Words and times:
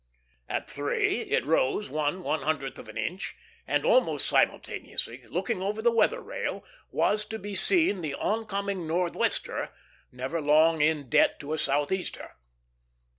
At 0.49 0.67
three 0.67 1.19
it 1.21 1.45
rose 1.45 1.89
one 1.91 2.23
one 2.23 2.41
hundredth 2.41 2.79
of 2.79 2.89
an 2.89 2.97
inch, 2.97 3.35
and 3.67 3.85
almost 3.85 4.27
simultaneously, 4.27 5.27
looking 5.27 5.61
over 5.61 5.79
the 5.79 5.91
weather 5.91 6.21
rail, 6.21 6.65
was 6.89 7.23
to 7.25 7.37
be 7.37 7.53
seen 7.53 8.01
the 8.01 8.15
oncoming 8.15 8.87
northwester, 8.87 9.69
never 10.11 10.41
long 10.41 10.81
in 10.81 11.07
debt 11.07 11.39
to 11.41 11.53
a 11.53 11.59
southeaster. 11.59 12.35